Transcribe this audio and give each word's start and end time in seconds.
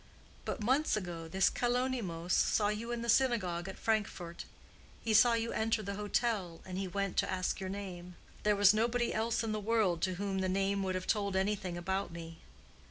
"But 0.45 0.63
months 0.63 0.97
ago 0.97 1.27
this 1.27 1.51
Kalonymos 1.51 2.31
saw 2.31 2.69
you 2.69 2.91
in 2.91 3.03
the 3.03 3.07
synagogue 3.07 3.67
at 3.69 3.77
Frankfort. 3.77 4.45
He 5.03 5.13
saw 5.13 5.33
you 5.33 5.51
enter 5.51 5.83
the 5.83 5.93
hotel, 5.93 6.59
and 6.65 6.79
he 6.79 6.87
went 6.87 7.17
to 7.17 7.29
ask 7.29 7.59
your 7.59 7.69
name. 7.69 8.15
There 8.41 8.55
was 8.55 8.73
nobody 8.73 9.13
else 9.13 9.43
in 9.43 9.51
the 9.51 9.59
world 9.59 10.01
to 10.01 10.15
whom 10.15 10.39
the 10.39 10.49
name 10.49 10.81
would 10.81 10.95
have 10.95 11.05
told 11.05 11.35
anything 11.35 11.77
about 11.77 12.09
me." 12.09 12.39